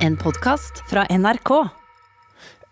[0.00, 1.50] En podkast fra NRK.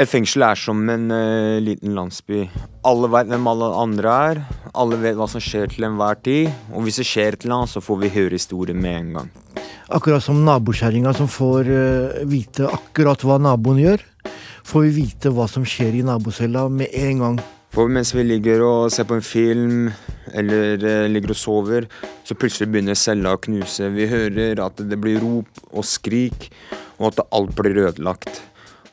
[0.00, 2.46] Et fengsel er som en uh, liten landsby.
[2.88, 4.40] Alle vet hvem alle andre er.
[4.72, 6.48] Alle vet hva som skjer til enhver tid.
[6.72, 9.28] Og hvis det skjer et eller annet, så får vi høre historien med en gang.
[9.92, 14.08] Akkurat som nabokjerringa som får uh, vite akkurat hva naboen gjør,
[14.64, 17.38] får vi vite hva som skjer i nabocella med en gang.
[17.76, 19.92] For mens vi ligger og ser på en film,
[20.32, 21.92] eller uh, ligger og sover,
[22.24, 23.92] så plutselig begynner cella å knuse.
[23.92, 26.54] Vi hører at det blir rop og skrik,
[26.98, 28.42] og at alt blir ødelagt.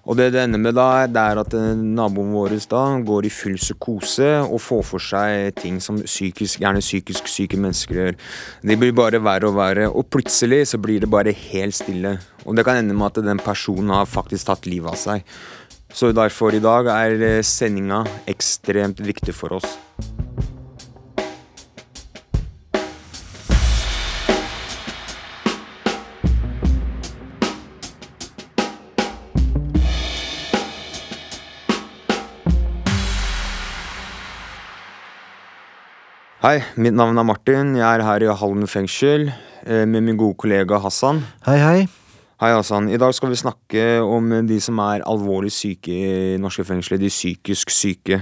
[0.05, 3.34] Og det det ender med da, det er at eh, naboen vår da går i
[3.34, 8.20] full psykose og får for seg ting som psykisk, gjerne psykisk syke mennesker gjør.
[8.62, 12.20] De blir bare verre og verre, og plutselig så blir det bare helt stille.
[12.46, 15.26] Og det kan ende med at den personen har faktisk tatt livet av seg.
[15.90, 19.80] Så derfor i dag er eh, sendinga ekstremt viktig for oss.
[36.46, 37.71] Hei, mitt navn er Martin.
[37.74, 39.32] Jeg er her i Halden fengsel
[39.65, 41.24] eh, med min gode kollega Hassan.
[41.48, 41.79] Hei, hei.
[42.38, 42.85] Hei, Hassan.
[42.93, 47.01] I dag skal vi snakke om de som er alvorlig syke i norske fengsler.
[47.01, 48.20] De psykisk syke.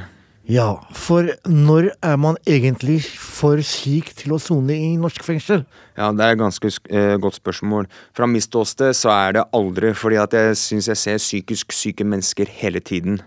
[0.47, 5.67] Ja, for når er man egentlig for syk til å sone i norsk fengsel?
[5.99, 7.91] Ja, Det er et ganske eh, godt spørsmål.
[8.15, 12.07] Fra mitt ståsted så er det aldri, fordi at jeg syns jeg ser psykisk syke
[12.07, 13.19] mennesker hele tiden.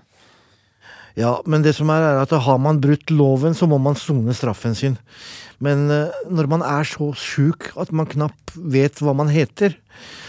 [1.17, 4.35] Ja, men det som er, er at har man brutt loven, så må man sone
[4.37, 4.99] straffen sin.
[5.65, 9.79] Men eh, når man er så sjuk at man knapt vet hva man heter,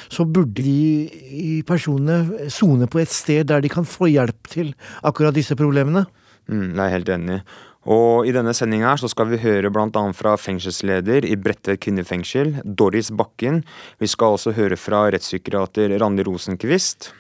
[0.07, 4.71] så burde de personene sone på et sted der de kan få hjelp til
[5.03, 6.05] akkurat disse problemene.
[6.47, 7.41] Mm, jeg er helt enig.
[7.87, 10.01] Og i denne sendinga skal vi høre bl.a.
[10.15, 13.61] fra fengselsleder i Bredtvet kvinnefengsel, Doris Bakken.
[14.03, 17.13] Vi skal også høre fra rettspsykiater Randi Rosenkvist.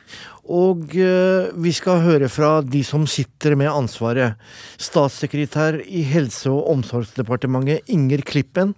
[0.47, 4.35] Og eh, vi skal høre fra de som sitter med ansvaret.
[4.79, 8.75] Statssekretær i Helse- og omsorgsdepartementet Inger Klippen.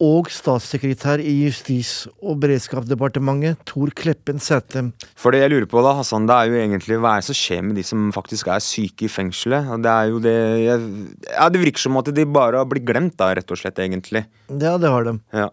[0.00, 4.94] Og statssekretær i Justis- og beredskapsdepartementet Tor Kleppen Sætem.
[5.12, 7.36] For det jeg lurer på da, Hassan, det er jo egentlig hva er det som
[7.36, 9.68] skjer med de som faktisk er syke i fengselet?
[9.84, 13.34] Det er jo det Ja, det virker som at de bare har blitt glemt, da,
[13.36, 14.24] rett og slett, egentlig.
[14.48, 15.18] Ja, det har de.
[15.36, 15.50] Ja.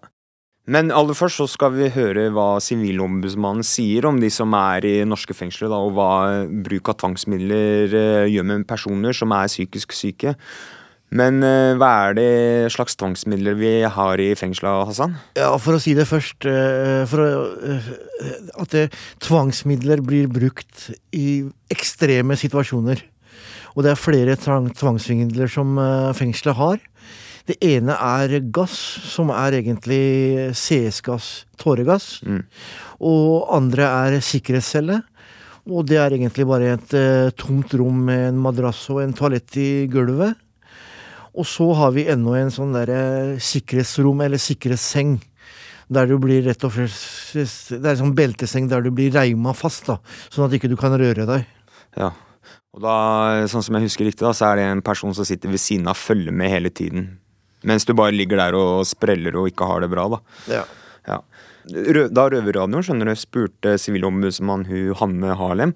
[0.68, 4.96] Men aller først så skal vi høre hva Sivilombudsmannen sier om de som er i
[5.08, 9.96] norske fengsler, da, og hva bruk av tvangsmidler eh, gjør med personer som er psykisk
[9.96, 10.36] syke.
[11.16, 12.32] Men uh, hva er det
[12.74, 15.16] slags tvangsmidler vi har i fengsla, Hassan?
[15.40, 17.30] Ja, for å si det først uh, For å,
[17.64, 17.92] uh,
[18.66, 18.76] at
[19.24, 23.06] tvangsmidler blir brukt i ekstreme situasjoner.
[23.78, 25.78] Og det er flere tvang, tvangsmidler som
[26.18, 26.80] fengselet har.
[27.48, 28.74] Det ene er gass,
[29.06, 32.08] som er egentlig CS-gass, tåregass.
[32.26, 32.42] Mm.
[33.06, 34.98] Og andre er sikkerhetscelle.
[35.70, 36.98] Og det er egentlig bare et
[37.38, 40.34] tomt rom med en madrass og en toalett i gulvet.
[41.38, 45.20] Og så har vi ennå en sånn derre sikkerhetsrom, eller sikkerhetsseng.
[45.88, 49.54] Der du blir rett og slett Det er en sånn belteseng der du blir reima
[49.56, 50.02] fast, da.
[50.28, 51.46] Sånn at ikke du kan røre deg.
[51.96, 52.10] Ja.
[52.76, 52.96] Og da,
[53.48, 55.88] sånn som jeg husker riktig, da, så er det en person som sitter ved siden
[55.88, 57.08] av, følger med hele tiden.
[57.68, 60.20] Mens du bare ligger der og spreller og ikke har det bra, da.
[60.52, 60.66] Ja.
[61.08, 61.22] Ja.
[61.68, 64.68] Da Røverradioen skjønner du, spurte sivilombudsmann
[65.00, 65.74] Hanne Harlem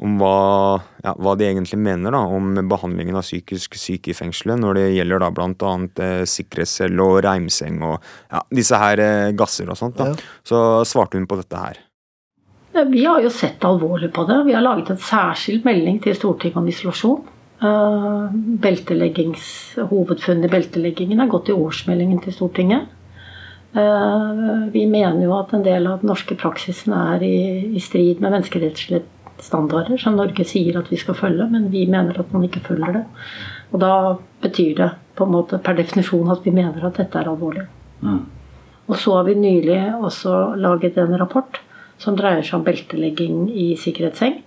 [0.00, 4.60] om hva, ja, hva de egentlig mener da, om behandlingen av psykisk syke i fengselet,
[4.62, 5.30] når det gjelder da
[5.68, 7.98] annet eh, sikkerhetscelle og reimseng og
[8.32, 9.98] ja, disse her eh, gasser og sånt.
[10.00, 10.10] da.
[10.10, 10.38] Ja.
[10.48, 11.82] Så svarte hun på dette her.
[12.72, 14.40] Ja, Vi har jo sett alvorlig på det.
[14.48, 17.28] Vi har laget en særskilt melding til Stortinget om isolasjon.
[17.62, 18.26] Uh,
[19.86, 22.88] hovedfunnet i belteleggingen er gått i årsmeldingen til Stortinget.
[23.72, 27.36] Eh, vi mener jo at en del av den norske praksisen er i,
[27.72, 29.06] i strid med menneskerettslige
[29.42, 33.00] standarder, som Norge sier at vi skal følge, men vi mener at man ikke følger
[33.00, 33.02] det.
[33.72, 33.94] Og da
[34.42, 37.66] betyr det på en måte per definisjon at vi mener at dette er alvorlig.
[38.02, 41.60] Og så har vi nylig også laget en rapport
[42.02, 44.40] som dreier seg om beltelegging i sikkerhetsseng.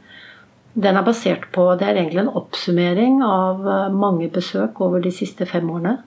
[0.75, 5.11] Den er basert på Det er egentlig en oppsummering av eh, mange besøk over de
[5.15, 6.01] siste fem årene.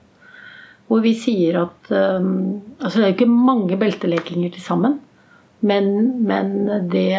[0.89, 4.99] Hvor vi sier at um, Altså det er jo ikke mange beltelegginger til sammen.
[5.61, 5.89] Men,
[6.25, 7.17] men det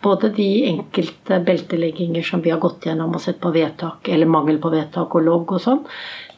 [0.00, 4.60] Både de enkelte beltelegginger som vi har gått gjennom og sett på vedtak, eller mangel
[4.62, 5.82] på vedtak og logg og sånn,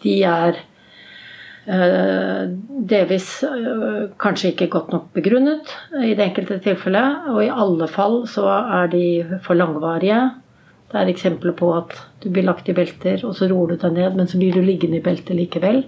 [0.03, 0.59] de er
[1.63, 2.47] Eh,
[2.91, 7.29] delvis eh, kanskje ikke godt nok begrunnet i det enkelte tilfellet.
[7.31, 9.05] Og i alle fall så er de
[9.45, 10.25] for langvarige.
[10.91, 13.95] Det er eksempler på at du blir lagt i belter, og så roer du deg
[13.97, 15.85] ned, men så blir du liggende i beltet likevel.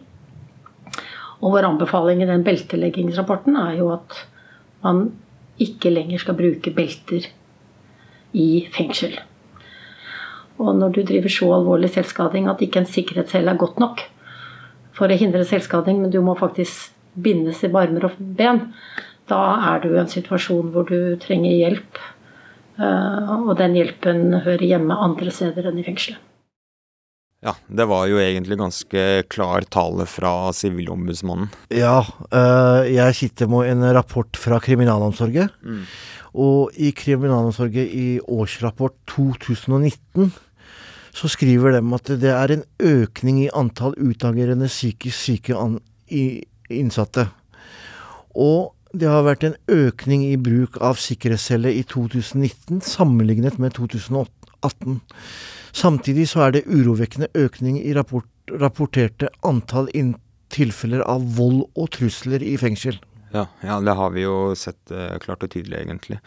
[1.43, 4.23] Og vår anbefaling i den belteleggingsrapporten er jo at
[4.87, 5.09] man
[5.61, 7.27] ikke lenger skal bruke belter
[8.34, 9.16] i fengsel.
[10.62, 14.04] Og når du driver så alvorlig selvskading at ikke en sikkerhetscelle er godt nok
[14.94, 18.69] for å hindre selvskading, men du må faktisk bindes i barmer og ben,
[19.31, 19.40] da
[19.72, 21.98] er du i en situasjon hvor du trenger hjelp.
[22.75, 26.22] Eh, og den hjelpen hører hjemme andre steder enn i fengselet.
[27.44, 31.50] Ja, det var jo egentlig ganske klar tale fra Sivilombudsmannen.
[31.76, 31.98] Ja,
[32.32, 35.50] øh, jeg sitter med en rapport fra Kriminalomsorgen.
[35.60, 35.82] Mm.
[36.34, 40.32] Og i Kriminalomsorgen i årsrapport 2019
[41.14, 45.54] så skriver de at det er en økning i antall utagerende psykisk syke
[46.75, 47.28] innsatte.
[48.34, 55.00] Og det har vært en økning i bruk av sikkerhetscelle i 2019 sammenlignet med 2018.
[55.75, 59.90] Samtidig så er det urovekkende økning i rapport, rapporterte antall
[60.54, 62.98] tilfeller av vold og trusler i fengsel.
[63.34, 66.20] Ja, ja, det har vi jo sett uh, klart og tydelig, egentlig.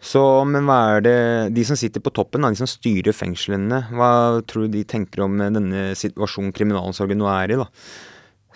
[0.00, 1.16] Så, men hva er det
[1.52, 5.26] De som sitter på toppen, da, de som styrer fengslene, hva tror du de tenker
[5.26, 7.68] om denne situasjonen kriminalomsorgen nå er i, da?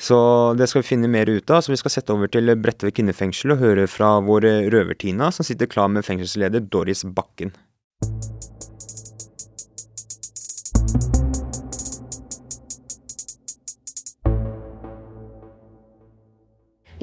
[0.01, 0.17] Så
[0.59, 1.61] det skal vi finne mer ut av.
[1.63, 5.71] Så vi skal sette over til Bredtvet kvinnefengsel og høre fra vår røver-Tina, som sitter
[5.71, 7.55] klar med fengselsleder Doris Bakken.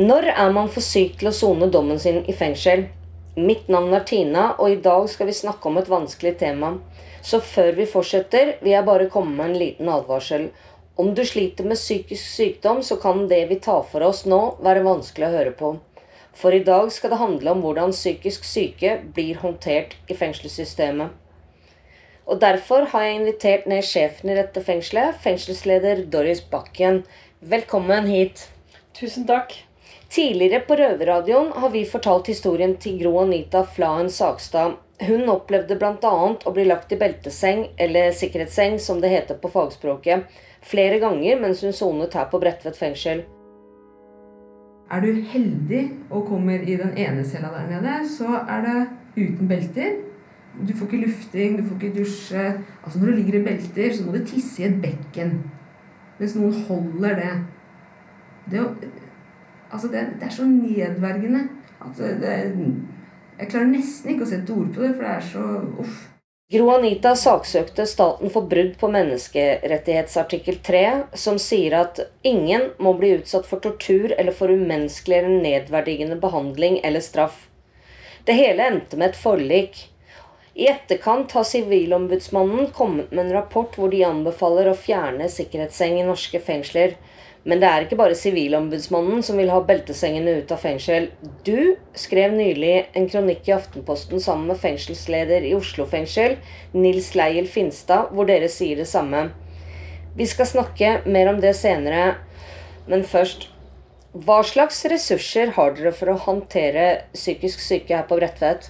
[0.01, 2.88] Når er man for syk til å sone dommen sin i fengsel?
[3.36, 6.71] Mitt navn er Tina, og i dag skal vi snakke om et vanskelig tema.
[7.21, 10.48] Så før vi fortsetter, vil jeg bare komme med en liten advarsel.
[10.98, 14.88] Om du sliter med psykisk sykdom, så kan det vi tar for oss nå, være
[14.88, 15.74] vanskelig å høre på.
[16.33, 21.12] For i dag skal det handle om hvordan psykisk syke blir håndtert i fengselssystemet.
[22.25, 27.03] Og Derfor har jeg invitert ned sjefen i dette fengselet, fengselsleder Doris Bakken.
[27.53, 28.48] Velkommen hit.
[28.98, 29.62] Tusen takk.
[30.11, 34.73] Tidligere på Røverradioen har vi fortalt historien til Gro Anita Flaen Sagstad.
[35.07, 36.15] Hun opplevde bl.a.
[36.35, 40.25] å bli lagt i belteseng, eller sikkerhetsseng som det heter på fagspråket,
[40.67, 43.23] flere ganger mens hun sonet her på Bredtvet fengsel.
[44.91, 48.77] Er du heldig og kommer i den ene cella der nede, så er det
[49.15, 49.93] uten belter.
[50.59, 52.49] Du får ikke lufting, du får ikke dusje.
[52.83, 55.37] Altså Når du ligger i belter, så må du tisse i et bekken.
[56.19, 57.31] Mens noen holder det.
[58.51, 58.67] Det,
[59.71, 61.47] altså det, det er så nedverdigende
[61.81, 62.38] at det,
[63.39, 65.45] Jeg klarer nesten ikke å sette ord på det, for det er så
[65.81, 66.01] uff.
[66.51, 70.81] Gro Anita saksøkte staten for brudd på menneskerettighetsartikkel 3,
[71.15, 76.81] som sier at ingen må bli utsatt for tortur eller for umenneskelig eller nedverdigende behandling
[76.83, 77.47] eller straff.
[78.27, 79.79] Det hele endte med et forlik.
[80.53, 86.06] I etterkant har Sivilombudsmannen kommet med en rapport hvor de anbefaler å fjerne sikkerhetsseng i
[86.06, 86.97] norske fengsler.
[87.43, 91.07] Men det er ikke bare Sivilombudsmannen som vil ha beltesengene ut av fengsel.
[91.47, 96.38] Du skrev nylig en kronikk i Aftenposten sammen med fengselsleder i Oslo fengsel,
[96.77, 99.31] Nils Leiel Finstad, hvor dere sier det samme.
[100.17, 102.19] Vi skal snakke mer om det senere,
[102.88, 103.47] men først
[104.11, 108.67] Hva slags ressurser har dere for å håndtere psykisk syke her på Bredtvet?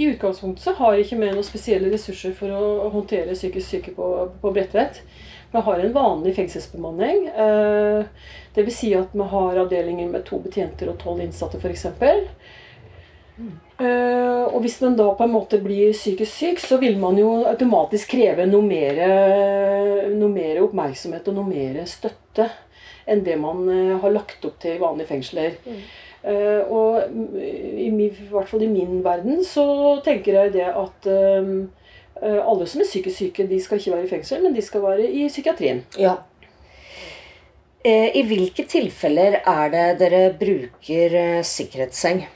[0.00, 3.92] I utgangspunktet så har jeg ikke med noen spesielle ressurser for å håndtere psykisk syke
[3.92, 4.06] på,
[4.40, 5.02] på Bredtvet.
[5.52, 7.26] Vi har en vanlig fengselsbemanning.
[7.28, 8.78] Eh, Dvs.
[8.78, 11.84] Si at vi har avdelinger med to betjenter og tolv innsatte f.eks.
[13.80, 17.28] Uh, og hvis man da på en måte blir psykisk syk, så vil man jo
[17.48, 18.98] automatisk kreve noe mer,
[20.12, 22.50] noe mer oppmerksomhet og noe mer støtte
[23.08, 25.56] enn det man uh, har lagt opp til i vanlige fengsler.
[26.20, 29.64] Uh, og i, i, hvert fall i min verden så
[30.04, 31.08] tenker jeg det at
[32.22, 34.84] Eh, alle som er psykisk syke, de skal ikke være i fengsel, men de skal
[34.84, 35.84] være i psykiatrien.
[35.98, 36.18] Ja.
[37.80, 42.26] Eh, I hvilke tilfeller er det dere bruker eh, sikkerhetsseng?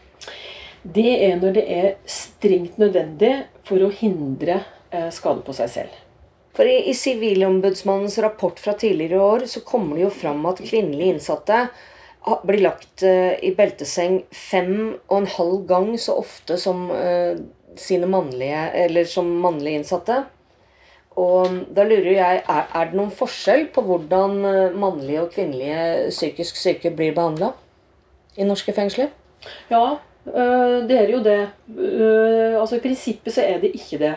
[0.85, 4.63] Det er når det er strengt nødvendig for å hindre
[5.11, 5.95] skade på seg selv.
[6.55, 11.57] For I Sivilombudsmannens rapport fra tidligere år så kommer det jo fram at kvinnelige innsatte
[12.45, 16.87] blir lagt i belteseng fem og en halv gang så ofte som
[17.77, 20.23] sine mannlige, eller som mannlige innsatte.
[21.21, 26.09] Og da lurer jeg, er, er det noen forskjell på hvordan eh, mannlige og kvinnelige
[26.11, 27.53] psykisk syke blir behandla
[28.35, 29.13] i norske fengsler?
[29.71, 29.85] Ja,
[30.27, 31.41] eh, det er jo det.
[31.71, 34.17] Eh, altså I prinsippet så er det ikke det.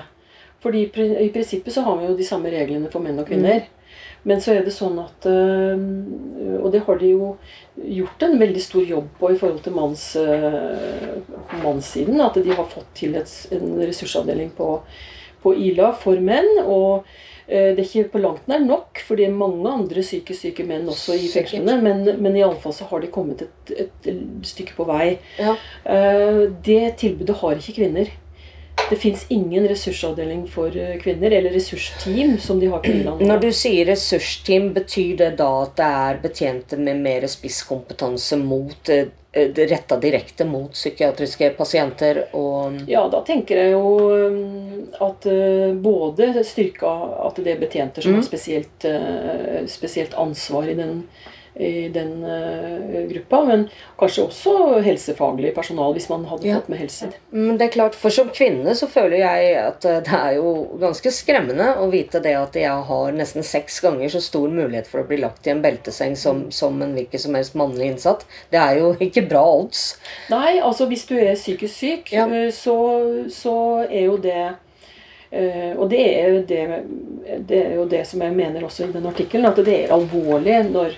[0.63, 0.87] Fordi
[1.21, 3.61] i prinsippet så har vi jo de samme reglene for menn og kvinner.
[3.61, 3.76] Mm.
[4.27, 7.29] Men så er det sånn at Og det har de jo
[7.77, 11.21] gjort en veldig stor jobb på i forhold til manns, eh,
[11.63, 12.19] mannssiden.
[12.25, 14.73] At de har fått til et, en ressursavdeling på,
[15.43, 16.49] på, Ila for menn.
[16.65, 17.07] Og
[17.47, 20.65] Eh, Det er ikke på langt nær nok, for det er mange andre psykisk syke
[20.67, 21.77] menn også i fengslene.
[21.81, 24.09] Men, men iallfall så har de kommet et, et
[24.47, 25.17] stykke på vei.
[25.39, 25.55] Ja.
[25.87, 28.11] Eh, Det tilbudet har ikke kvinner.
[28.89, 33.21] Det fins ingen ressursavdeling for eh, kvinner, eller ressursteam, som de har på Irland.
[33.27, 38.89] Når du sier ressursteam, betyr det da at det er betjente med mer spisskompetanse mot
[38.93, 43.91] eh, retta direkte mot psykiatriske pasienter og Ja, da tenker jeg jo
[45.03, 46.93] at eh, både styrka
[47.27, 48.21] at det er betjenter som Mm.
[48.21, 51.03] har spesielt, eh, spesielt ansvar i den,
[51.59, 53.63] i den uh, gruppa, men
[53.97, 54.51] kanskje også
[54.85, 56.59] helsefaglig personal, hvis man hadde Ja.
[56.59, 57.07] fått med helse.
[57.31, 60.51] Men det er klart, for som kvinne så føler jeg at eh, det er jo
[60.79, 65.01] ganske skremmende å vite det at jeg har nesten seks ganger så stor mulighet for
[65.01, 68.27] å bli lagt i en belteseng som, som en hvilken som helst mannlig innsatt.
[68.53, 69.97] Det er jo ikke bra odds.
[70.29, 72.27] Nei, altså hvis du er psykisk syk, Ja.
[72.29, 72.77] eh, så,
[73.33, 73.57] så
[73.89, 74.39] er jo det
[75.27, 76.59] Uh, Og det er, det,
[77.49, 80.53] det er jo det som jeg mener også i den artikkelen, at det er alvorlig
[80.71, 80.93] når,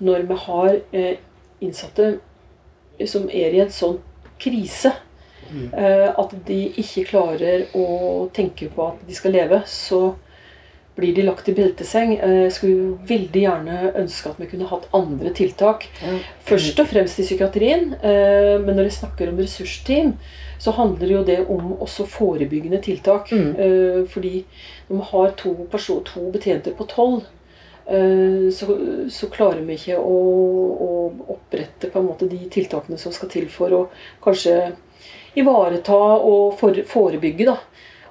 [0.00, 1.16] når vi har eh,
[1.60, 2.18] innsatte
[3.06, 3.98] som er i en sånn
[4.38, 4.92] krise.
[5.74, 9.62] eh, At de ikke klarer å tenke på at de skal leve.
[9.66, 10.14] Så
[10.96, 12.12] blir de lagt i belteseng.
[12.18, 15.86] Eh, Jeg skulle veldig gjerne ønske at vi kunne hatt andre tiltak.
[16.46, 17.94] Først og fremst i psykiatrien.
[18.02, 20.14] eh, Men når jeg snakker om ressursteam,
[20.58, 23.30] så handler jo det om også forebyggende tiltak.
[23.32, 23.54] Mm.
[23.58, 24.44] Eh, Fordi
[24.88, 27.33] når vi har to, person, to betjenter på tolv, eh,
[27.84, 28.78] så,
[29.12, 30.14] så klarer vi ikke å,
[30.86, 30.90] å
[31.36, 33.82] opprette på en måte de tiltakene som skal til for å
[34.24, 34.72] kanskje
[35.36, 37.44] ivareta og for, forebygge.
[37.50, 37.58] da.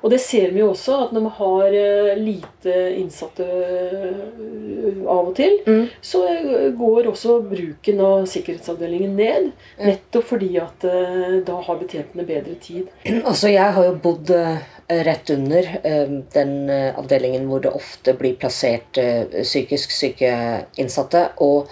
[0.03, 5.30] Og det ser vi jo også, at når vi har eh, lite innsatte eh, av
[5.30, 5.86] og til, Mm.
[6.03, 9.51] så eh, går også bruken av sikkerhetsavdelingen ned.
[9.80, 12.92] Nettopp fordi at eh, da har betjentene bedre tid.
[13.24, 14.60] Altså, jeg har jo bodd eh,
[15.03, 20.33] rett under eh, den eh, avdelingen hvor det ofte blir plassert eh, psykisk syke
[20.79, 21.25] innsatte.
[21.43, 21.71] Og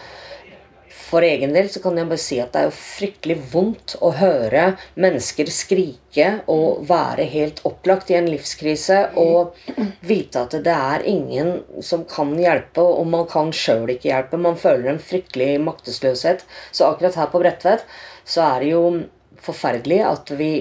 [1.12, 4.14] for egen del så kan jeg bare si at det er jo fryktelig vondt å
[4.16, 9.58] høre mennesker skrike og være helt opplagt i en livskrise og
[10.08, 14.40] vite at det er ingen som kan hjelpe, og man kan sjøl ikke hjelpe.
[14.40, 16.46] Man føler en fryktelig maktesløshet.
[16.72, 17.84] Så akkurat her på Bredtvet
[18.24, 18.86] så er det jo
[19.46, 20.52] forferdelig at vi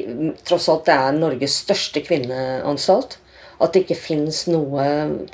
[0.46, 3.18] tross alt det er Norges største kvinneanstalt.
[3.60, 4.84] At det ikke fins noe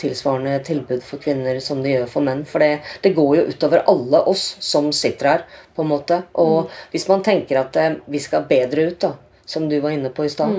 [0.00, 2.43] tilsvarende tilbud for kvinner som det gjør for menn.
[2.49, 5.45] For det, det går jo utover alle oss som sitter her,
[5.76, 6.19] på en måte.
[6.43, 9.12] Og hvis man tenker at eh, vi skal bedre ut, da,
[9.47, 10.59] som du var inne på i stad,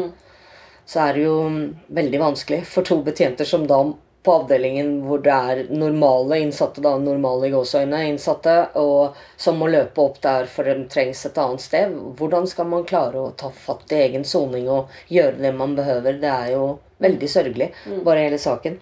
[0.88, 1.38] så er det jo
[1.91, 3.82] veldig vanskelig for to betjenter som da
[4.27, 9.69] på avdelingen hvor det er normale innsatte, da, normale i gåseøyne innsatte, og som må
[9.72, 11.96] løpe opp der for de trengs et annet sted.
[12.19, 16.19] Hvordan skal man klare å ta fatt i egen soning og gjøre det man behøver?
[16.19, 16.67] Det er jo
[17.04, 17.68] veldig sørgelig,
[18.06, 18.80] bare hele saken.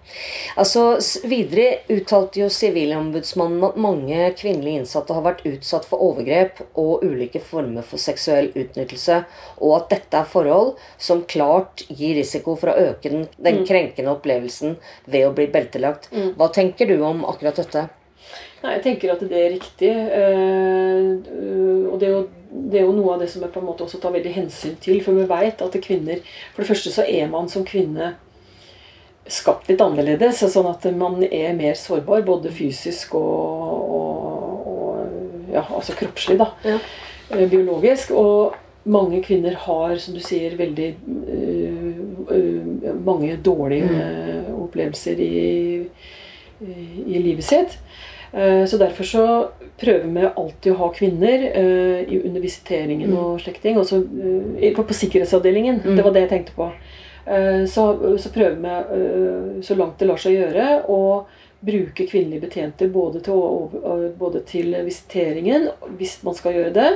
[0.56, 0.84] Altså,
[1.28, 7.42] Videre uttalte jo Sivilombudsmannen at mange kvinnelige innsatte har vært utsatt for overgrep og ulike
[7.44, 9.22] former for seksuell utnyttelse,
[9.60, 14.14] og at dette er forhold som klart gir risiko for å øke den, den krenkende
[14.16, 16.10] opplevelsen ved å bli beltelagt.
[16.36, 17.88] Hva tenker du om akkurat dette?
[18.66, 19.90] Nei, jeg tenker at det er riktig.
[19.94, 23.68] eh, og det er, jo, det er jo noe av det som jeg på en
[23.68, 24.98] måte også tar veldig hensyn til.
[25.04, 26.18] For vi vet at kvinner
[26.50, 28.16] For det første så er man som kvinne
[29.30, 30.42] skapt litt annerledes.
[30.50, 36.38] Sånn at man er mer sårbar, både fysisk og, og, og ja, altså kroppslig.
[36.42, 36.78] da, Ja.
[37.30, 38.10] eh, Biologisk.
[38.18, 38.54] Og
[38.86, 41.88] mange kvinner har, som du sier, veldig uh,
[42.30, 45.88] uh, mange dårlige eh, opplevelser i,
[46.62, 47.78] i livet sitt.
[48.32, 49.48] Eh, Så derfor så
[49.80, 53.76] prøver vi alltid å ha kvinner eh, i- under visiteringen og slike ting.
[53.78, 54.02] Også,
[54.60, 55.82] eh, på, på sikkerhetsavdelingen.
[55.96, 56.70] Det var det jeg tenkte på.
[57.66, 61.24] Så, så prøver vi så langt det lar seg gjøre å
[61.66, 65.68] bruke kvinnelige betjenter både til, både til visiteringen,
[65.98, 66.92] hvis man skal gjøre det,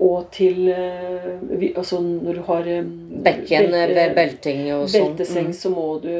[0.00, 2.82] og til eh, altså når du har eh,
[3.26, 5.14] Bekken belte- belting og sånn?
[5.16, 6.10] belteseng, så må du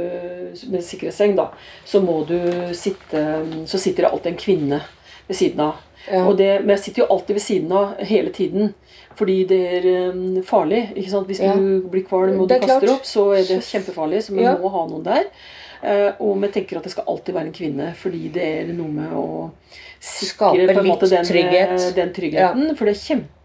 [0.72, 1.50] Med sikkerhetsseng, da.
[1.84, 2.38] Så må du
[2.74, 3.20] sitte
[3.66, 4.80] Så sitter det alltid en kvinne
[5.28, 5.74] ved siden av.
[6.10, 6.22] Ja.
[6.38, 8.74] Det, men jeg sitter jo alltid ved siden av hele tiden.
[9.18, 10.92] Fordi det er um, farlig.
[10.94, 11.26] ikke sant?
[11.26, 11.54] Hvis Ja.
[11.56, 12.80] du blir kvalm og du Det er klart.
[12.84, 14.22] kaster opp, så er det kjempefarlig.
[14.22, 14.56] Så vi Ja.
[14.56, 15.24] må ha noen der.
[15.82, 18.88] Eh, og vi tenker at det skal alltid være en kvinne, fordi det er noe
[18.88, 19.50] med å
[20.00, 21.94] sikre Skape litt måte den, trygghet.
[21.96, 22.76] den tryggheten.
[22.76, 23.00] For det er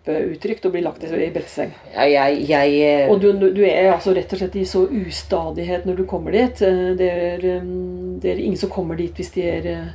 [0.05, 1.71] kjempeutrygt å bli lagt i i belteseng.
[1.93, 5.85] Ja, jeg, jeg eh, Og du, du er altså rett og slett i så ustadighet
[5.85, 6.61] når du kommer dit.
[6.61, 7.45] Eh, Det er,
[8.21, 9.89] det er ingen som kommer dit hvis de er eh,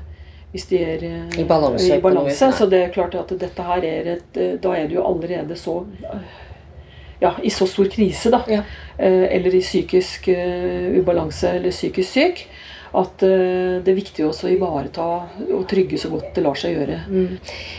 [0.53, 2.53] hvis de er eh, I balanse i balanse.
[2.53, 5.57] Så det er klart at dette her er et eh, Da er du jo allerede
[5.59, 6.21] så eh,
[7.21, 8.43] Ja, i så stor krise, da.
[8.49, 8.63] Ja.
[8.99, 12.47] Eh, Eller i psykisk eh, ubalanse eller psykisk syk.
[12.97, 15.07] At eh, det er viktig også å ivareta
[15.53, 16.99] og trygge så godt det lar seg gjøre.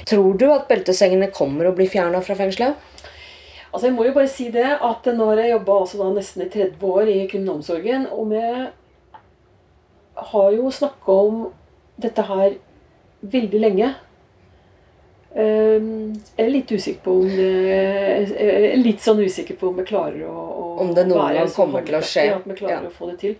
[0.09, 2.75] Tror du at beltesengene kommer å bli fjerna fra fengselet?
[3.73, 6.85] Altså Jeg må jo bare si det at når jeg jobba altså nesten i 30
[6.87, 8.43] år i kriminalomsorgen, og vi
[10.31, 11.41] har jo snakka om
[12.01, 12.55] dette her
[13.21, 13.89] veldig lenge.
[15.37, 19.75] Ehm, Jeg er litt usikker på om det jeg er Litt sånn usikker på om
[19.81, 22.23] vi klarer å, å Om det noen gang så kommer til å skje.
[22.31, 22.89] Ja, at vi klarer Ja.
[22.89, 23.35] å få det til.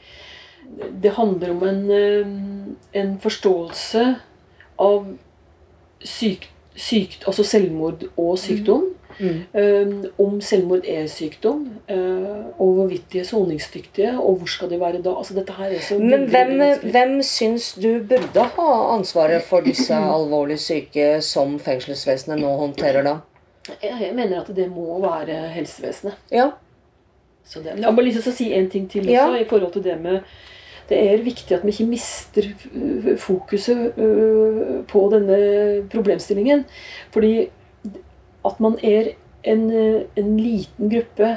[1.04, 4.16] Det handler om en, ehm, en forståelse
[4.80, 5.08] av
[6.04, 8.94] syk, syk, altså selvmord og sykdom.
[9.20, 9.38] Mm.
[9.54, 14.78] Um, om selvmord er sykdom, uh, og hvorvidt de er soningsdyktige, og hvor skal de
[14.80, 15.16] være da?
[15.18, 19.96] Altså, dette her er så Men hvem, hvem syns du burde ha ansvaret for disse
[20.18, 23.16] alvorlig syke som fengselsvesenet nå håndterer, da?
[23.82, 26.14] Jeg, jeg mener at det må være helsevesenet.
[26.32, 26.52] Ja.
[27.46, 29.42] Så det, jeg må lyst til å si en ting til også, Ja.
[29.42, 30.20] i forhold til det med
[30.90, 35.38] Det er viktig at vi ikke mister øh, fokuset øh, på denne
[35.92, 36.66] problemstillingen.
[37.12, 37.50] Fordi
[38.48, 39.10] at man er
[39.44, 41.34] en, øh, en liten gruppe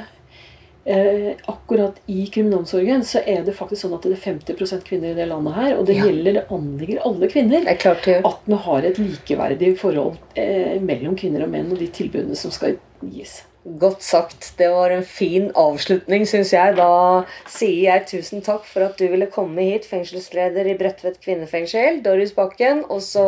[0.85, 5.19] eh, akkurat i kriminalomsorgen, så er det faktisk sånn at det er 50% kvinner i
[5.19, 5.75] det landet her.
[5.77, 6.07] Og det Ja.
[6.07, 7.59] gjelder, det anligger alle kvinner.
[7.61, 8.17] Det er klart det.
[8.25, 12.51] At vi har et likeverdig forhold eh, mellom kvinner og menn og de tilbudene som
[12.51, 13.41] skal gis.
[13.61, 14.53] Godt sagt.
[14.57, 16.75] Det var en fin avslutning, syns jeg.
[16.79, 22.01] Da sier jeg tusen takk for at du ville komme hit, fengselsleder i Bredtvet kvinnefengsel,
[22.01, 22.81] Doris Bakken.
[22.89, 23.25] Og så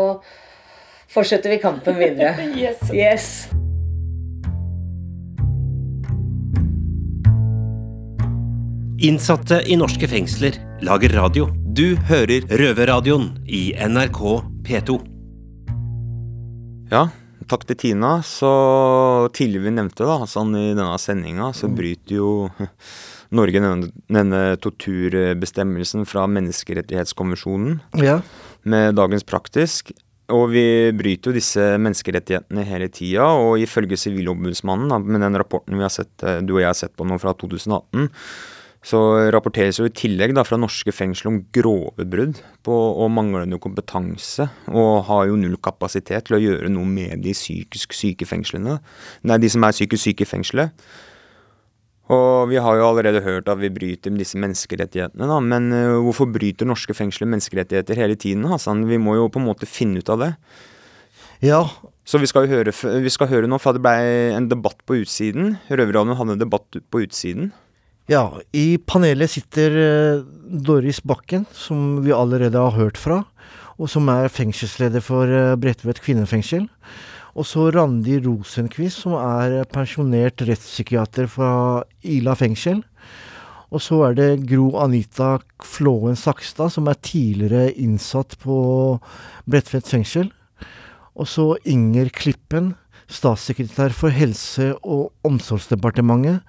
[1.14, 2.34] fortsetter vi kampen videre.
[2.64, 2.90] Yes.
[2.90, 3.30] Yes.
[9.04, 11.50] Innsatte i norske fengsler lager radio.
[11.76, 14.22] Du hører Røverradioen i NRK
[14.66, 14.96] P2.
[16.94, 17.10] Ja,
[17.50, 18.16] takk til Tina.
[18.26, 18.50] Så
[19.36, 22.30] tidligere vi nevnte, da, sånn i denne sendinga, så bryter jo
[23.38, 28.20] Norge denne, denne torturbestemmelsen fra menneskerettighetskonvensjonen Ja.
[28.64, 29.92] med dagens praktisk.
[30.34, 35.76] Og vi bryter jo disse menneskerettighetene hele tida, og ifølge Sivilombudsmannen, da, med den rapporten
[35.76, 38.08] vi har sett, eh, du og jeg har sett på nå fra 2018,
[38.84, 39.00] så
[39.32, 44.50] rapporteres jo i tillegg da fra norske fengsler om grove brudd på, og manglende kompetanse,
[44.68, 48.82] og har jo null kapasitet til å gjøre noe med de psykisk syke fengslene.
[49.24, 50.86] Nei, de som er psykisk syke i fengselet.
[52.12, 55.96] Og vi har jo allerede hørt at vi bryter med disse menneskerettighetene, da, men eh,
[56.04, 58.44] hvorfor bryter norske fengsler menneskerettigheter hele tiden?
[58.52, 58.84] Hassan?
[58.90, 60.34] Vi må jo på en måte finne ut av det.
[61.44, 61.64] Ja,
[62.04, 65.54] Så vi skal høre, vi skal høre nå, for det ble en debatt på utsiden.
[65.72, 67.54] Røverradioen hadde en debatt på utsiden.
[68.12, 73.22] Ja, i panelet sitter eh, Doris Bakken, som vi allerede har hørt fra,
[73.80, 76.66] og som er fengselsleder for uh, Bredtvet kvinnefengsel.
[77.34, 81.54] Og så Randi Rosenquist, som er pensjonert rettspsykiater fra
[82.04, 82.84] Ila fengsel.
[83.74, 88.58] Og så er det Gro Anita Flåen Sakstad, som er tidligere innsatt på
[89.50, 90.28] Bredtvet fengsel.
[91.16, 92.74] Og så Inger Klippen,
[93.08, 96.44] statssekretær for Helse- og omsorgsdepartementet.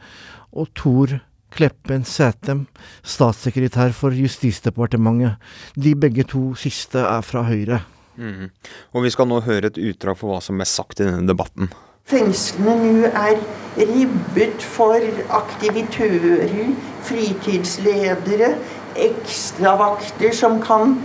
[0.52, 1.16] Og Tor
[1.54, 2.66] Kleppen Sætem,
[3.06, 5.38] statssekretær for Justisdepartementet.
[5.78, 7.84] De begge to siste er fra Høyre.
[8.16, 8.50] Mm.
[8.94, 11.70] Og vi skal nå høre et utdrag for hva som ble sagt i denne debatten.
[12.10, 13.38] Fengslene nå er
[13.78, 14.98] ribbet for
[15.38, 16.52] aktivitører,
[17.06, 18.50] fritidsledere,
[19.06, 20.98] ekstravakter som kan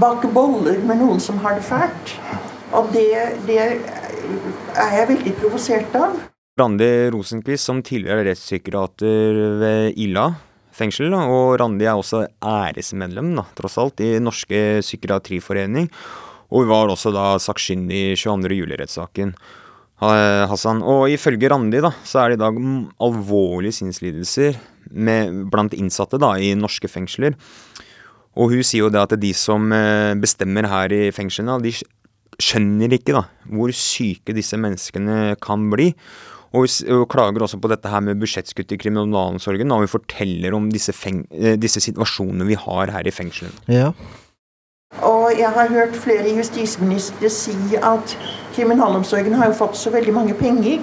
[0.00, 2.16] bake boller med noen som har det fælt.
[2.76, 3.06] Og det,
[3.46, 6.18] det er jeg veldig provosert av.
[6.58, 10.30] Randi Rosenquist, som tidligere rettspsykiater ved Ila
[10.76, 15.90] fengsel, og Randi er også æresmedlem, da, tross alt, i Norske psykiatriforening.
[16.50, 18.56] Og hun var også da sakkyndig i 22.
[18.58, 19.34] juli-rettssaken.
[20.00, 20.80] Hassan.
[20.80, 22.56] Og ifølge Randi da, så er det i dag
[23.04, 24.56] alvorlige sinnslidelser
[24.96, 27.36] med, blant innsatte da, i norske fengsler.
[28.40, 31.74] Og hun sier jo det at de som eh, bestemmer her i fengslene, de
[32.40, 35.90] skjønner ikke da, hvor syke disse menneskene kan bli.
[36.50, 40.66] Og vi klager også på dette her med budsjettskutt i kriminalomsorgen, og vi forteller om
[40.72, 43.54] disse, feng eh, disse situasjonene vi har her i fengslene.
[43.70, 43.92] Ja.
[45.06, 48.16] Og jeg har hørt flere justisministre si at
[48.56, 50.82] kriminalomsorgen har jo fått så veldig mange penger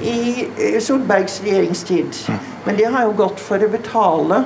[0.00, 2.22] i eh, Solbergs regjeringstid.
[2.64, 4.42] Men det har jo gått for å betale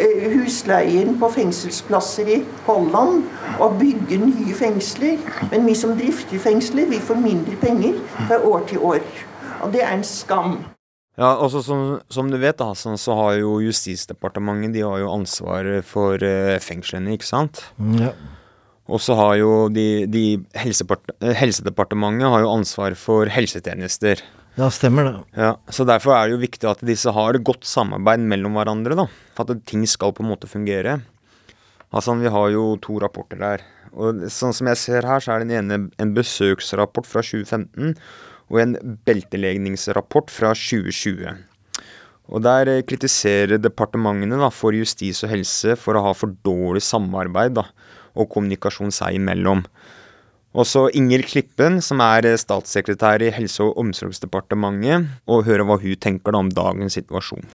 [0.00, 3.26] eh, husleien på fengselsplasser i Holland
[3.60, 5.20] og bygge nye fengsler.
[5.52, 9.04] Men vi som drifter fengsler, vi får mindre penger fra år til år.
[9.64, 10.58] Og det er en skam.
[11.20, 15.10] Ja, også som, som du vet, da, så, så har jo Justisdepartementet de har jo
[15.12, 17.64] ansvaret for eh, fengslene, ikke sant?
[18.00, 18.14] ja.
[18.90, 24.22] Og så har jo de, de eh, Helsedepartementet har jo ansvar for helsetjenester.
[24.58, 25.12] Ja, stemmer det.
[25.38, 28.96] Ja, så Derfor er det jo viktig at disse har et godt samarbeid mellom hverandre.
[28.98, 30.98] da, For at ting skal på en måte fungere.
[31.94, 33.62] Hassan, vi har jo to rapporter der.
[33.94, 37.94] Og sånn som jeg ser her, så er den ene en besøksrapport fra 2015
[38.50, 38.74] og en
[39.06, 41.46] beltelegningsrapport fra 2020.
[42.30, 46.82] Og Der eh, kritiserer departementene da, for justis og helse for å ha for dårlig
[46.86, 47.66] samarbeid da,
[48.14, 49.64] og kommunikasjon seg imellom.
[50.50, 55.98] Også Inger Klippen, som er eh, statssekretær i Helse- og omsorgsdepartementet, og høre hva hun
[55.98, 57.50] tenker da om dagens situasjon.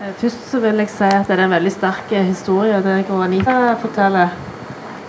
[0.00, 3.24] Eh, først så vil jeg si at det er en veldig sterk historie det og
[3.28, 4.36] Anita forteller.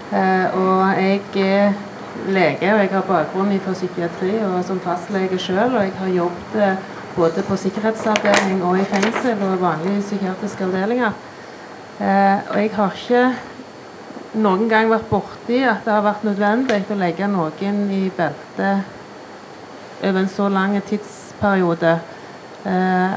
[0.07, 1.86] Og jeg er
[2.27, 5.75] lege, og jeg har bakgrunn fra psykiatri og som fastlege sjøl.
[5.75, 11.11] Og jeg har jobbet både på sikkerhetsavdeling og i fengsel og vanlige psykiatriske avdelinger.
[11.99, 13.23] Eh, og jeg har ikke
[14.37, 18.73] noen gang vært borti at det har vært nødvendig å legge noen i belte
[20.03, 21.95] over en så lang tidsperiode.
[22.67, 23.15] Eh,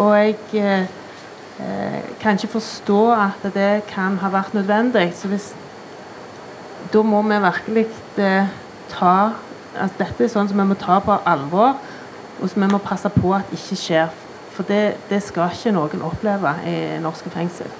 [0.00, 5.12] og jeg eh, kan ikke forstå at det kan ha vært nødvendig.
[5.14, 5.52] Så hvis
[6.90, 7.86] Da må vi virkelig
[8.18, 8.50] eh,
[8.90, 9.14] ta
[9.78, 11.76] at Dette er sånn som vi må ta på alvor
[12.40, 14.10] og som vi må passe på at ikke skjer.
[14.50, 17.70] For det, det skal ikke noen oppleve i norske fengsel.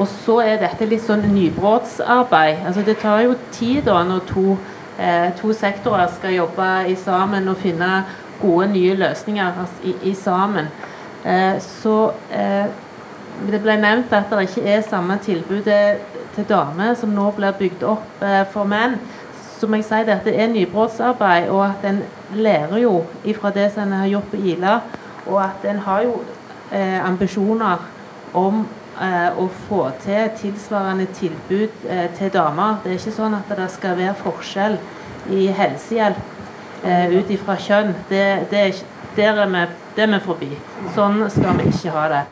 [0.00, 2.64] Og så er dette litt sånn nybrottsarbeid.
[2.66, 4.56] Altså det tar jo tid da når to,
[4.98, 8.04] eh, to sektorer skal jobbe i sammen og finne
[8.40, 10.72] gode, nye løsninger altså, i, i, sammen.
[11.24, 11.96] Eh, så
[12.32, 12.72] eh,
[13.50, 16.00] det ble nevnt at det ikke er samme tilbudet
[16.36, 18.98] til damer som nå blir bygd opp eh, for menn
[19.62, 22.00] som jeg sier, det er nybrottsarbeid, og at en
[22.34, 22.96] lærer jo
[23.28, 24.80] ifra det som en har gjort på Ila.
[25.30, 26.16] Og at en har jo
[26.72, 27.84] eh, ambisjoner
[28.34, 28.64] om
[28.98, 32.80] eh, å få til tilsvarende tilbud eh, til damer.
[32.82, 34.78] Det er ikke sånn at det skal være forskjell
[35.30, 37.94] i helsehjelp eh, ut ifra kjønn.
[38.10, 40.54] Det, det er, der er vi, det er vi forbi.
[40.96, 42.24] Sånn skal vi ikke ha det.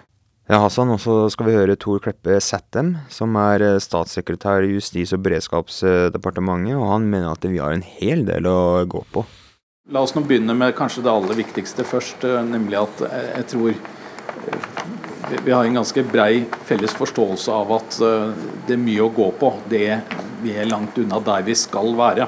[0.51, 4.73] Ja, Hassan, og så skal vi høre Tor Kleppe Sættem, som er eh, statssekretær i
[4.73, 9.23] Justis- og beredskapsdepartementet, og han mener at vi har en hel del å gå på.
[9.95, 13.49] La oss nå begynne med kanskje det aller viktigste først, eh, nemlig at eh, jeg
[13.55, 13.79] tror
[15.47, 18.01] vi har en ganske brei felles forståelse av at
[18.67, 19.53] det er mye å gå på.
[19.71, 20.01] Det,
[20.43, 22.27] vi er langt unna der vi skal være.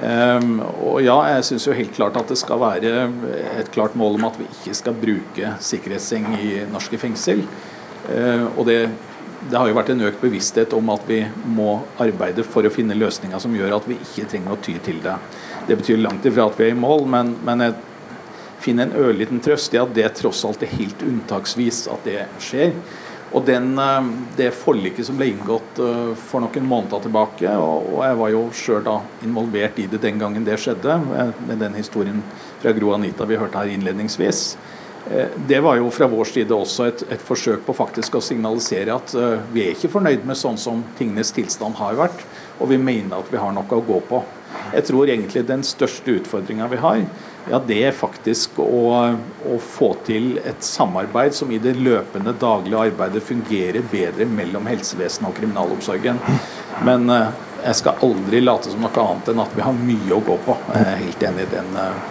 [0.00, 2.92] Um, og ja, jeg syns jo helt klart at det skal være
[3.60, 7.44] et klart mål om at vi ikke skal bruke sikkerhetsseng i norske fengsel.
[8.08, 8.78] Uh, og det,
[9.44, 12.96] det, har jo vært en økt bevissthet om at vi må arbeide for å finne
[12.98, 15.18] løsninger som gjør at vi ikke trenger å ty til det.
[15.68, 17.78] Det betyr langt ifra at vi er i mål, men, men jeg
[18.62, 22.72] finner en ørliten trøst i at det tross alt er helt unntaksvis at det skjer.
[23.32, 24.02] Og den, eh,
[24.36, 28.88] Det forliket som ble inngått eh, for noen måneder tilbake, og jeg var jo sjøl
[29.24, 30.98] involvert i det den gangen det skjedde,
[31.46, 32.22] med den historien
[32.60, 34.56] fra Gro Anita vi hørte her innledningsvis,
[35.10, 38.94] eh, det var jo fra vår side også et, et forsøk på faktisk å signalisere
[38.94, 39.14] at
[39.52, 42.24] vi er ikke fornøyd med sånn som tingenes tilstand har vært,
[42.60, 44.22] og vi mener at vi har noe å gå på.
[44.72, 47.04] Jeg tror egentlig den største utfordringa vi har,
[47.50, 48.90] ja, det er faktisk å,
[49.48, 55.30] å, få til et samarbeid som i det løpende daglige arbeidet fungerer bedre mellom helsevesenet
[55.30, 56.20] og kriminalomsorgen.
[56.86, 60.22] Men eh, jeg skal aldri late som noe annet enn at vi har mye å
[60.22, 60.56] gå på.
[60.70, 62.08] Jeg er helt enig i den eh,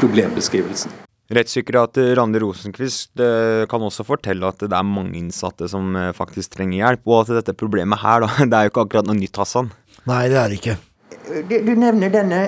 [0.00, 0.96] problembeskrivelsen.
[1.30, 6.80] Rettspsykiater Randi Rosenquist eh, kan også fortelle at det er mange innsatte som faktisk trenger
[6.80, 9.74] hjelp, og at dette problemet her, da, det er jo ikke akkurat noe nytt, Hassan?
[10.08, 10.80] Nei, det er det ikke
[11.48, 12.40] du nevner denne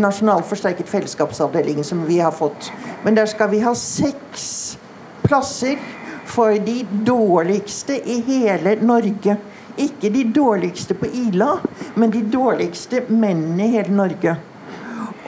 [0.00, 2.70] nasjonal forsterket fellesskapsavdelingen som vi har fått.
[3.04, 4.78] Men der skal vi ha seks
[5.22, 5.80] plasser
[6.26, 9.36] for de dårligste i hele Norge.
[9.80, 11.56] Ikke de dårligste på Ila,
[11.94, 14.36] men de dårligste mennene i hele Norge.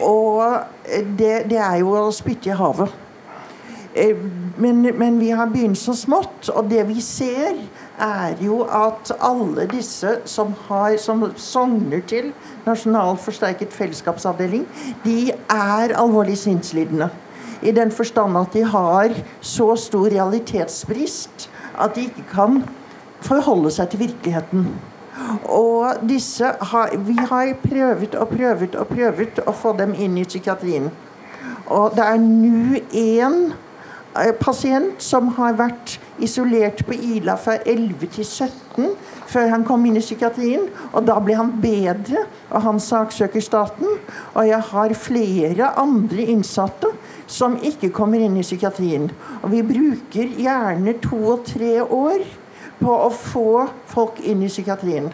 [0.04, 0.42] Og
[1.18, 3.00] det, det er jo å spytte i havet.
[3.94, 4.16] Eh,
[4.56, 7.54] men, men, vi har begynt så smått, og det vi ser,
[8.00, 12.32] er jo at alle disse som, har, som sogner til
[12.66, 14.66] Nasjonal forsterket fellesskapsavdeling,
[15.04, 17.10] de er alvorlig sinnslidende.
[17.62, 21.48] I den forstand at de har så stor realitetsbrist
[21.80, 22.64] at de ikke kan
[23.24, 24.66] forholde seg til virkeligheten.
[25.48, 30.26] Og disse har, vi har prøvet og prøvet og prøvet å få dem inn i
[30.26, 30.90] psykiatrien.
[31.72, 33.38] Og det er nå én
[34.40, 38.92] pasient som har vært isolert på Ila fra 11 til 17
[39.30, 40.68] før han kom inn i psykiatrien.
[40.92, 43.98] Og da ble han bedre, og han saksøker staten.
[44.34, 46.92] Og jeg har flere andre innsatte
[47.26, 49.10] som ikke kommer inn i psykiatrien.
[49.42, 52.26] Og vi bruker gjerne to og tre år
[52.80, 55.10] på å få folk inn i psykiatrien.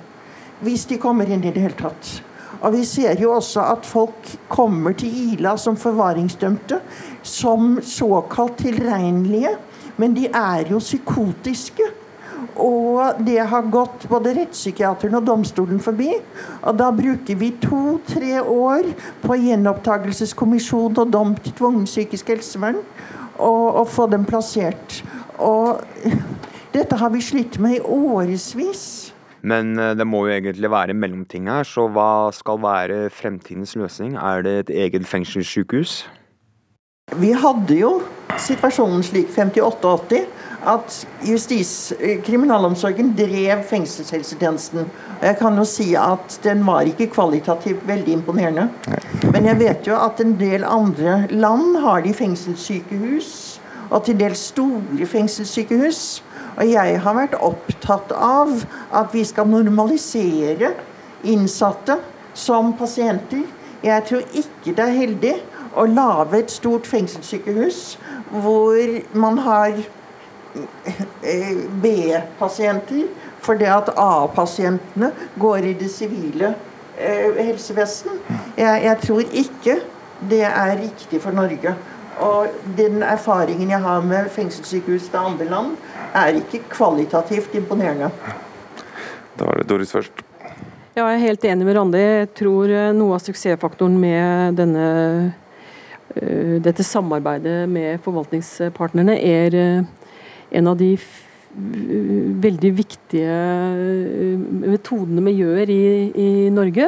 [0.60, 2.18] Hvis de kommer inn i det hele tatt.
[2.60, 6.80] Og vi ser jo også at folk kommer til Ila som forvaringsdømte
[7.22, 9.56] som såkalt tilregnelige.
[10.00, 11.88] Men de er jo psykotiske.
[12.61, 16.11] Og det har gått både rettspsykiateren og domstolen forbi.
[16.64, 18.90] Og da bruker vi to-tre år
[19.22, 22.80] på gjenopptakelseskommisjon og dom til tvungen psykisk helsevern.
[23.40, 25.00] Og, og få dem plassert.
[25.40, 25.80] Og
[26.74, 28.85] dette har vi slitt med i årevis.
[29.40, 34.18] Men eh, det må jo egentlig være mellomting her, så hva skal være fremtidens løsning?
[34.20, 36.02] Er det et eget fengselssykehus?
[37.18, 37.96] Vi hadde jo
[38.38, 40.27] situasjonen slik 58-80
[40.70, 44.85] at justis, eh, kriminalomsorgen drev fengselshelsetjenesten.
[45.18, 48.68] Og jeg kan jo si at den var ikke kvalitativt veldig imponerende.
[49.33, 54.38] Men jeg vet jo at en del andre land har de fengselssykehus, og til dels
[54.53, 56.23] store fengselssykehus.
[56.59, 60.75] Og jeg har vært opptatt av at vi skal normalisere
[61.25, 61.99] innsatte
[62.35, 63.42] som pasienter.
[63.83, 65.35] Jeg tror ikke det er heldig
[65.76, 67.98] å lage et stort fengselssykehus
[68.30, 73.06] hvor man har eh, B-pasienter
[73.40, 76.54] fordi at A-pasientene går i det sivile
[76.98, 78.20] eh, helsevesen.
[78.59, 79.78] Jeg, jeg tror ikke
[80.30, 81.74] det er riktig for Norge.
[82.20, 85.76] Og den erfaringen jeg har med fengselssykehus til andre land,
[86.14, 88.11] er ikke kvalitativt imponerende.
[89.38, 90.26] Da er det Doris først.
[90.96, 92.00] Ja, jeg er helt enig med Randi.
[92.02, 94.87] Jeg tror eh, noe av suksessfaktoren med denne,
[96.64, 99.85] dette samarbeidet med forvaltningspartnerne er uh,
[100.51, 100.94] en av de
[101.51, 103.37] veldig viktige
[104.62, 106.87] metodene vi gjør i, i Norge.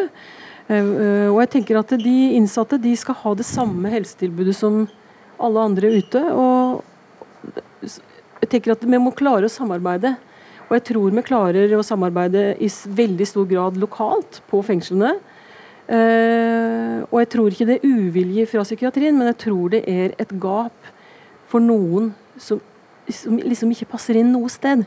[0.71, 4.85] Og jeg tenker at de innsatte de skal ha det samme helsetilbudet som
[5.43, 6.23] alle andre ute.
[6.31, 6.85] og
[8.43, 10.17] jeg tenker at Vi må klare å samarbeide.
[10.69, 15.19] Og jeg tror vi klarer å samarbeide i veldig stor grad lokalt på fengslene.
[15.93, 20.15] Uh, og jeg tror ikke det er uvilje fra psykiatrien, men jeg tror det er
[20.23, 20.89] et gap
[21.51, 22.63] for noen som,
[23.13, 24.87] som liksom ikke passer inn noe sted.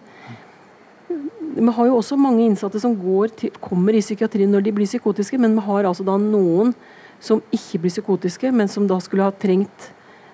[1.55, 2.97] Vi har jo også mange innsatte som
[3.37, 6.73] til, kommer i psykiatrien når de blir psykotiske, men vi har altså da noen
[7.21, 9.91] som ikke blir psykotiske, men som da skulle ha trengt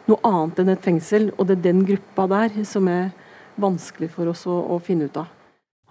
[0.07, 1.29] noe annet enn et fengsel.
[1.35, 3.11] Og det er den gruppa der som er
[3.59, 5.40] vanskelig for oss å, å finne ut av.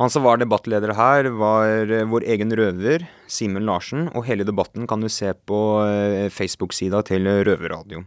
[0.01, 4.87] Han som var debattleder her, var eh, vår egen røver, Simen Larsen, og hele debatten
[4.89, 8.07] kan du se på eh, Facebook-sida til Røverradioen.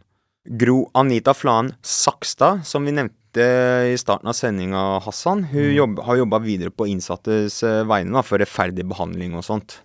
[0.58, 3.46] Gro Anita Flan Sakstad, som vi nevnte
[3.94, 5.76] i starten av sendinga, Hassan, hun mm.
[5.78, 9.84] jobb, har jobba videre på innsattes eh, vegne da, for rettferdig behandling og sånt.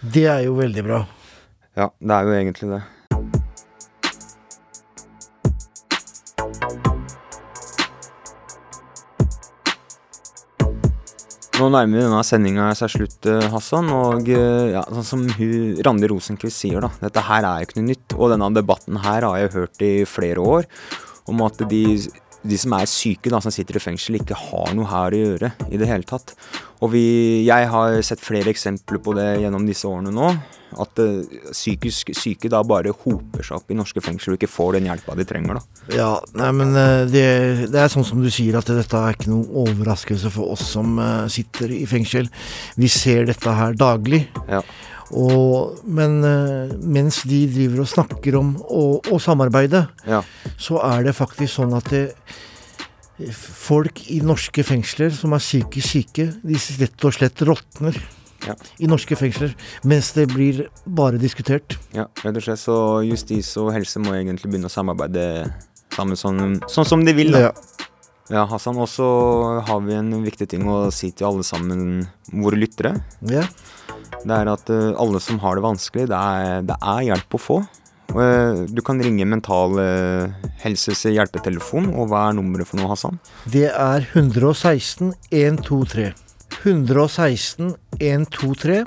[0.00, 1.04] Det er jo veldig bra.
[1.76, 2.80] Ja, det er jo egentlig det.
[11.60, 13.90] Nå nærmer denne sendinga seg slutt, eh, Hassan.
[13.92, 15.24] Og eh, ja, sånn som
[15.84, 16.88] Randi Rosenquist sier, da.
[17.02, 18.14] Dette her er jo ikke noe nytt.
[18.16, 20.64] Og denne debatten her har jeg hørt i flere år.
[21.28, 21.82] Om at de,
[22.42, 25.52] de som er syke, da, som sitter i fengsel, ikke har noe her å gjøre
[25.68, 26.32] i det hele tatt.
[26.80, 27.04] Og vi,
[27.44, 30.30] jeg har sett flere eksempler på det gjennom disse årene nå.
[30.80, 34.78] At uh, psykisk syke da bare hoper seg opp i norske fengsler og ikke får
[34.78, 35.58] den hjelpa de trenger.
[35.58, 35.82] da.
[35.98, 37.24] Ja, nei, men uh, det,
[37.66, 40.94] det, er sånn som du sier, at dette er ikke noen overraskelse for oss som
[41.02, 42.30] uh, sitter i fengsel.
[42.80, 44.24] Vi ser dette her daglig.
[44.48, 44.62] Ja.
[45.10, 46.20] Og, men
[46.86, 50.20] mens de driver og snakker om å samarbeide, ja.
[50.54, 52.04] så er det faktisk sånn at det,
[53.28, 57.98] folk i norske fengsler som er psykisk syke, de rett og slett råtner
[58.46, 58.54] ja.
[58.80, 59.52] i norske fengsler,
[59.84, 61.76] mens det blir bare diskutert.
[61.96, 65.26] Ja, rett og slett så justis og helse må egentlig begynne å samarbeide
[65.94, 67.34] sammen sånn, sånn som de vil.
[67.34, 67.50] da.
[67.50, 67.86] Ja.
[68.30, 69.04] Ja, Hassan, også
[69.66, 72.92] har vi en viktig ting å si til alle sammen, våre lyttere.
[73.26, 73.42] Ja.
[74.20, 77.40] Det er at uh, alle som har det vanskelig, det er, det er hjelp å
[77.40, 77.60] få.
[78.10, 83.20] Uh, du kan ringe Mental uh, Helses hjelpetelefon, og hva er nummeret for noe, Hassan?
[83.48, 86.10] Det er 116 123.
[86.60, 88.84] 116 123.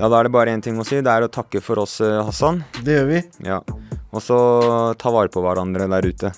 [0.00, 1.02] Ja, da er det bare én ting å si.
[1.04, 2.62] Det er å takke for oss, eh, Hassan.
[2.80, 3.20] Det gjør vi.
[3.44, 3.60] Ja.
[4.10, 4.38] Og så
[4.98, 6.32] ta vare på hverandre der ute.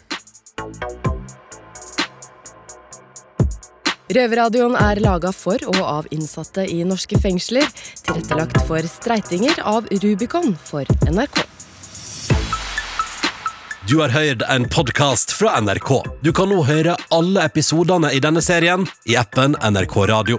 [4.12, 7.64] Røverradioen er laga for og av innsatte i norske fengsler.
[8.05, 11.40] Tilrettelagt for streitinger av Rubicon for NRK.
[13.88, 15.94] Du har hørt en podkast fra NRK.
[16.20, 20.38] Du kan nå høre alle episodene i denne serien i appen NRK Radio.